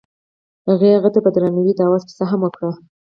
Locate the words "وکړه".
2.43-2.71